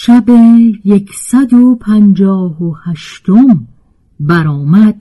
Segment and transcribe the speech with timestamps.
[0.00, 0.24] شب
[0.84, 3.66] یکصد و پنجاه و هشتم
[4.20, 4.94] برآمد.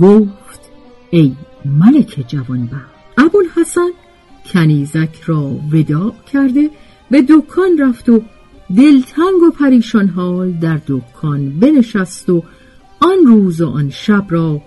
[0.00, 0.70] گفت
[1.10, 3.90] ای ملک جوانبخت ابوالحسن
[4.46, 6.70] کنیزک را وداع کرده
[7.10, 8.22] به دکان رفت و
[8.76, 12.42] دلتنگ و پریشان حال در دکان بنشست و
[13.00, 14.60] آن روز و آن شب را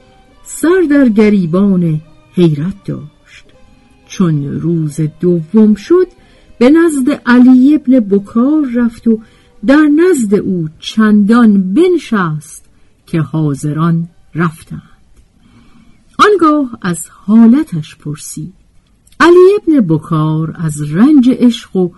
[0.43, 2.01] سر در گریبان
[2.33, 3.45] حیرت داشت.
[4.07, 6.07] چون روز دوم شد
[6.59, 9.19] به نزد علی ابن بکار رفت و
[9.65, 12.65] در نزد او چندان بنشست
[13.05, 14.81] که حاضران رفتند.
[16.19, 18.53] آنگاه از حالتش پرسید.
[19.19, 21.89] علی ابن بکار از رنج عشق و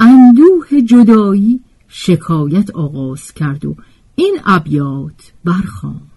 [0.00, 3.76] اندوه جدایی شکایت آغاز کرد و
[4.14, 6.10] این ابیات برخواند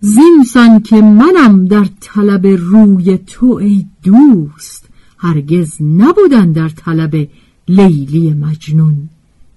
[0.00, 7.28] زینسان که منم در طلب روی تو ای دوست هرگز نبودن در طلب
[7.68, 9.08] لیلی مجنون.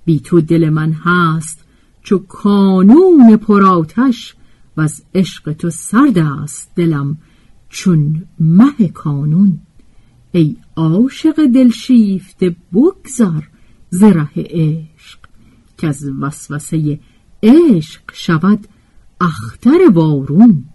[0.05, 1.63] بی تو دل من هست
[2.01, 4.35] چو کانون پراتش
[4.77, 7.17] و از عشق تو سرد است دلم
[7.69, 9.59] چون مه کانون.
[10.35, 13.41] ای عاشق دلشیفته بگذر
[13.89, 15.19] زره عشق
[15.77, 16.99] که از وسوسه
[17.43, 18.67] عشق شود
[19.21, 20.65] اختر وارون.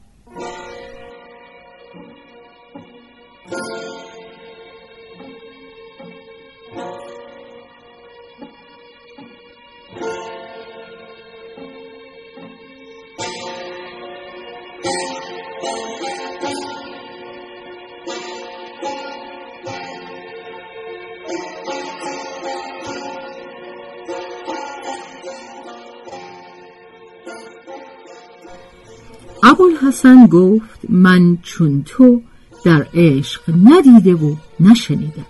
[29.89, 32.23] ابوالحسن گفت من چون تو
[32.65, 35.27] در عشق ندیده و نشنیدم.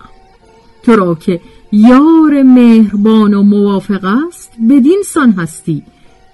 [0.83, 1.41] تو را که
[1.73, 5.83] یار مهربان و موافق است بدین سان هستی.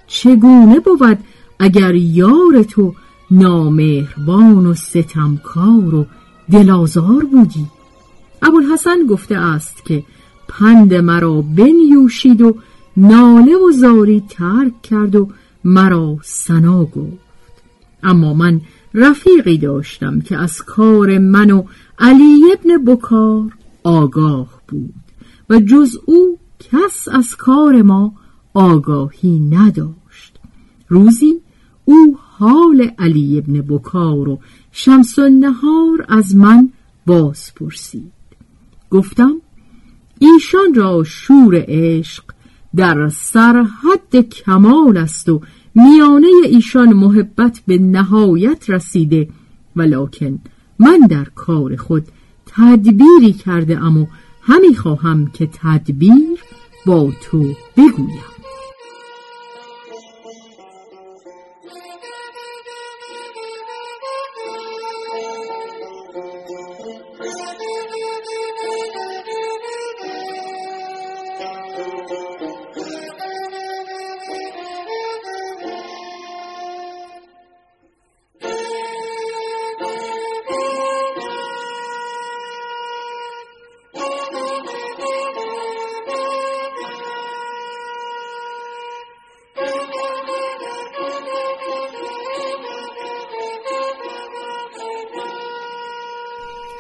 [0.07, 1.19] چگونه بود
[1.59, 2.95] اگر یار تو
[3.31, 6.07] نامهربان و ستمکار و
[6.53, 7.67] دلازار بودی؟
[8.43, 10.05] ابوالحسن گفته است که
[10.49, 12.57] پند مرا بنیوشید و
[12.97, 15.29] ناله و زاری ترک کرد و
[15.65, 17.24] مرا سنا گفت.
[18.05, 18.61] اما من
[18.95, 21.65] رفیقی داشتم که از کار من و
[21.99, 24.95] علی ابن بکار آگاه بود
[25.51, 28.13] و جز او کس از کار ما
[28.55, 30.39] آگاهی نداشت.
[30.89, 31.41] روزی
[31.85, 34.39] او حال علی ابن بکار و
[34.73, 36.71] شمس نهار از من
[37.07, 38.13] باز پرسید
[38.91, 39.35] گفتم
[40.19, 42.25] ایشان را شور عشق
[42.77, 45.41] در سرحد کمال است و
[45.75, 49.29] میانه ایشان محبت به نهایت رسیده
[49.77, 50.39] ولکن
[50.79, 52.09] من در کار خود
[52.47, 54.07] تدبیری کرده ام و
[54.43, 56.39] همی خواهم که تدبیر
[56.87, 58.34] با تو بگویم.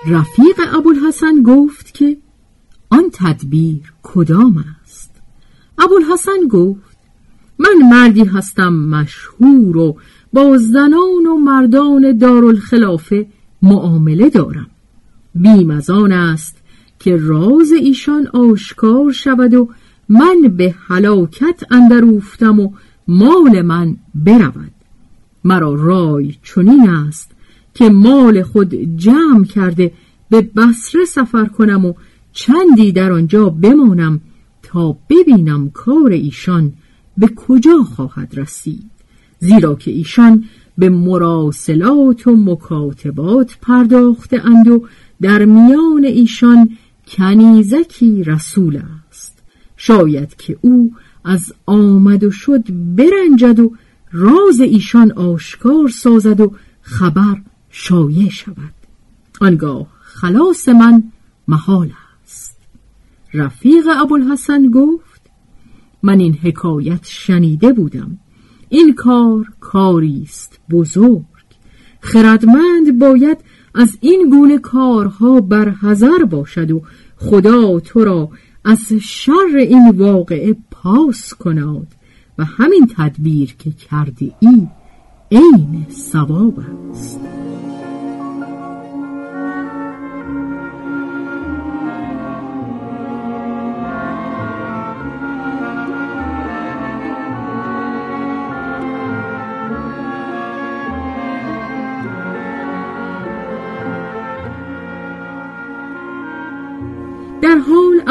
[0.06, 2.16] رفیق ابوالحسن گفت که
[2.90, 5.10] آن تدبیر کدام است؟
[5.78, 6.96] ابوالحسن گفت
[7.58, 9.96] من مردی هستم مشهور و
[10.32, 13.26] با زنان و مردان دارالخلافه
[13.62, 14.66] معامله دارم.
[15.34, 16.56] بیم از آن است
[16.98, 19.68] که راز ایشان آشکار شود و
[20.08, 22.72] من به هلاکت اندر اوفتم و
[23.08, 24.72] مال من برود.
[25.44, 27.33] مرا رای چنین است
[27.75, 29.93] که مال خود جمع کرده
[30.31, 31.94] به بسره سفر کنم و
[32.32, 34.21] چندی در آنجا بمانم
[34.62, 36.73] تا ببینم کار ایشان
[37.19, 38.91] به کجا خواهد رسید.
[39.38, 40.44] زیرا که ایشان
[40.79, 44.87] به مراسلات و مکاتبات پرداخته اند و
[45.21, 46.71] در میان ایشان
[47.06, 49.43] کنیزکی رسول است.
[49.76, 50.93] شاید که او
[51.25, 52.65] از آمد و شد
[52.97, 53.73] برنجد و
[54.12, 57.37] راز ایشان آشکار سازد و خبر
[57.76, 58.75] شایع شود.
[59.41, 61.03] آنگاه خلاص من
[61.49, 61.93] محال
[62.25, 62.56] است.
[63.35, 65.23] رفیق ابوالحسن گفت
[66.03, 68.19] من این حکایت شنیده بودم.
[68.69, 71.25] این کار کاری است بزرگ.
[72.00, 73.38] خردمند باید
[73.75, 76.82] از این گونه کارها برحذر باشد و
[77.17, 78.31] خدا تو را
[78.65, 81.88] از شر این واقعه پاس کناد
[82.38, 84.69] و همین تدبیر که کرده ای
[85.31, 86.61] عین ثواب
[86.91, 87.33] است.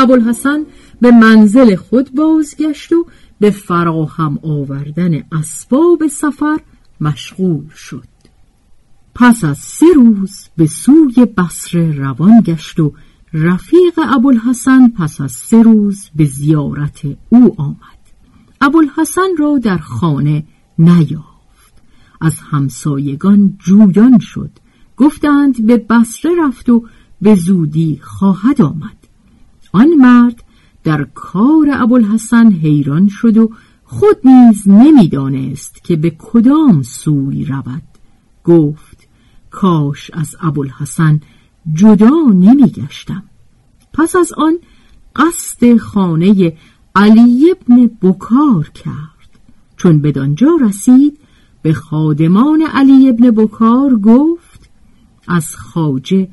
[0.04, 0.66] ابوالحسن
[1.02, 3.06] به منزل خود بازگشت و
[3.40, 6.60] به فراهم آوردن اسباب سفر
[7.02, 8.08] مشغول شد.
[9.16, 12.94] پس از سه روز به سوی بصره روان گشت و
[13.34, 18.04] رفیق ابوالحسن پس از سه روز به زیارت او آمد.
[18.62, 20.44] ابوالحسن را در خانه
[20.80, 21.74] نیافت.
[22.22, 24.52] از همسایگان جویان شد.
[24.98, 26.86] گفتند به بصره رفت و
[27.22, 29.03] به زودی خواهد آمد.
[29.74, 30.44] آن مرد
[30.84, 33.50] در کار ابوالحسن حیران شد و
[33.84, 37.84] خود نیز نمی‌دانست که به کدام سوی رود.
[38.44, 39.08] گفت
[39.52, 41.22] کاش از ابوالحسن
[41.74, 43.24] جدا نمیگشتم.
[43.94, 44.54] پس از آن
[45.16, 46.58] قصد خانه
[46.96, 49.40] علی ابن بکار کرد.
[49.78, 51.20] چون بدانجا رسید
[51.62, 54.70] به خادمان علی ابن بکار گفت
[55.28, 56.30] از خاجه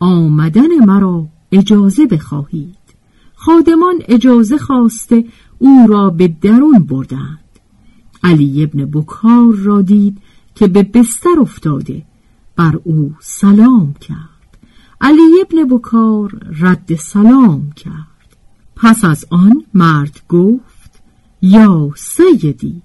[0.00, 2.83] آمدن مرا اجازه بخواهید.
[3.44, 5.24] خادمان اجازه خواسته
[5.58, 7.38] او را به درون بردند.
[8.22, 10.18] علی ابن بکار را دید
[10.54, 12.02] که به بستر افتاده.
[12.56, 14.58] بر او سلام کرد.
[15.00, 18.36] علی ابن بکار رد سلام کرد.
[18.76, 21.02] پس از آن مرد گفت
[21.42, 22.82] یا سیدی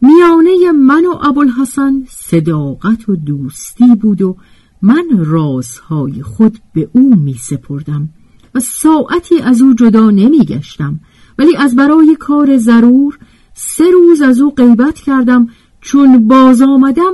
[0.00, 4.36] میانه من و ابوالحسن صداقت و دوستی بود و
[4.82, 8.08] من رازهای خود به او می سپردم.
[8.54, 11.00] و ساعتی از او جدا نمی گشتم
[11.38, 13.18] ولی از برای کار ضرور
[13.54, 15.48] سه روز از او غیبت کردم
[15.80, 17.12] چون باز آمدم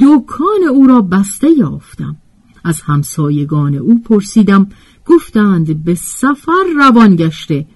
[0.00, 2.16] دکان او را بسته یافتم.
[2.64, 4.66] از همسایگان او پرسیدم
[5.06, 7.66] گفتند به سفر روان گشته.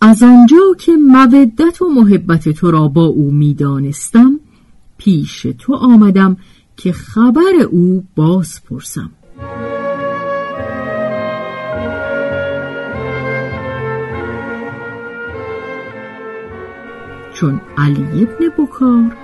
[0.00, 4.40] از آنجا که مودت و محبت تو را با او می‌دانستم
[4.98, 6.36] پیش تو آمدم
[6.76, 9.10] که خبر او باز پرسم.
[17.36, 19.16] چون علی ابن بکار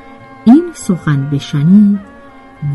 [0.45, 2.01] این سخن بشنید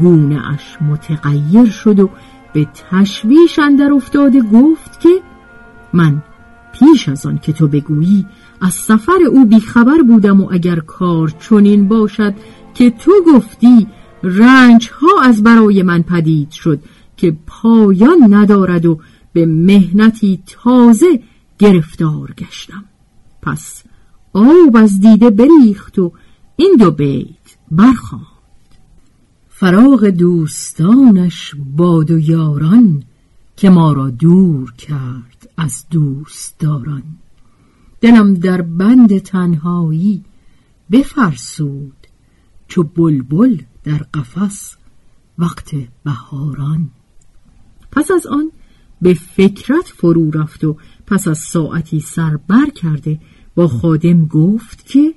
[0.01, 2.09] گونه اش متغیر شد و
[2.53, 5.09] به تشویش اندر افتاده گفت که
[5.93, 6.23] من
[6.79, 8.25] پیش از آن که تو بگویی
[8.61, 12.33] از سفر او بیخبر بودم و اگر کار چنین باشد
[12.73, 13.87] که تو گفتی
[14.23, 16.79] رنج ها از برای من پدید شد
[17.17, 18.99] که پایان ندارد و
[19.33, 21.19] به مهنتی تازه
[21.59, 22.83] گرفتار گشتم.
[23.41, 23.83] پس
[24.37, 26.11] آب از دیده بریخت و
[26.55, 28.25] این دو بیت برخواند
[29.49, 33.03] فراغ دوستانش باد و یاران
[33.55, 37.03] که ما را دور کرد از دوستداران.
[38.01, 40.23] دلم در بند تنهایی
[40.91, 42.07] بفرسود
[42.67, 44.77] چو بلبل در قفس
[45.37, 46.89] وقت بهاران.
[47.91, 48.51] پس از آن
[49.01, 50.77] به فکرت فرو رفت و
[51.07, 53.19] پس از ساعتی سر بر کرده
[53.57, 55.13] با خادم گفت که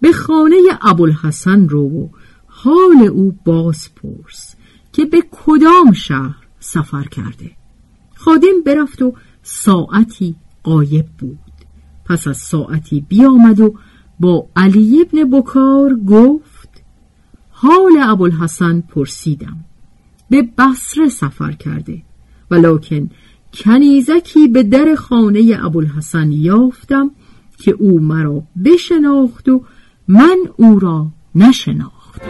[0.00, 2.08] به خانه ابوالحسن رو و
[2.46, 4.54] حال او باز پرس
[4.92, 7.50] که به کدام شهر سفر کرده.
[8.14, 11.38] خادم برفت و ساعتی قایب بود.
[12.04, 13.74] پس از ساعتی بیامد و
[14.20, 16.82] با علی ابن بکار گفت
[17.50, 19.64] حال ابوالحسن پرسیدم
[20.30, 22.02] به بصره سفر کرده
[22.50, 23.10] ولکن
[23.56, 27.10] کنیزکی به در خانه ابوالحسن یافتم
[27.58, 29.62] که او مرا بشناخت و
[30.08, 32.20] من او را نشناختم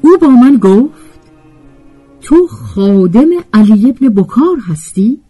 [0.00, 0.93] او با من گفت
[2.74, 5.20] خادم علی ابن بکار هستی؟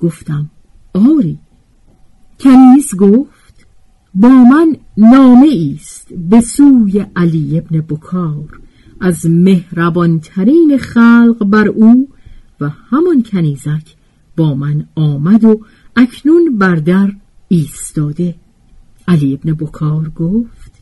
[0.00, 0.50] گفتم
[0.94, 1.38] آری.
[2.40, 3.66] کنیز گفت
[4.14, 8.60] با من نامه است به سوی علی ابن بکار.
[9.00, 12.08] از مهربانترین خلق بر او
[12.60, 13.94] و همان کنیزک
[14.36, 15.60] با من آمد و
[15.96, 17.12] اکنون بر در
[17.48, 18.34] ایستاده.
[19.08, 20.72] علی ابن بکار گفت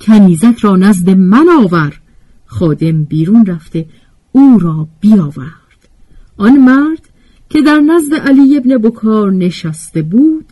[0.00, 2.00] کنیزک را نزد من آور.
[2.46, 3.86] خادم بیرون رفته
[4.36, 5.88] او را بیاورد.
[6.36, 7.08] آن مرد
[7.50, 10.44] که در نزد علی ابن بکار نشسته بود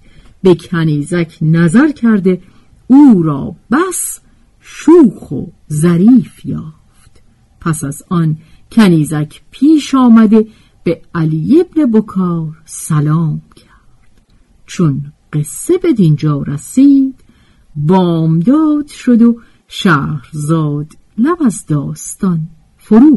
[0.42, 2.42] به کنیزک نظر کرده
[2.86, 4.20] او را بس
[4.60, 7.22] شوخ و ظریف یافت.
[7.60, 8.36] پس از آن
[8.72, 10.46] کنیزک پیش آمده
[10.84, 14.22] به علی ابن بکار سلام کرد.
[14.66, 17.14] چون قصه به دینجا رسید
[17.76, 20.86] بامداد شد و شهرزاد
[21.18, 22.48] لب از داستان
[22.78, 23.16] فرو